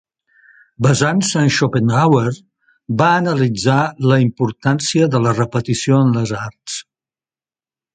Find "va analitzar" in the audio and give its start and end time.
3.03-3.79